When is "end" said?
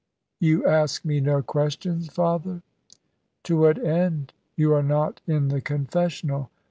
3.77-4.33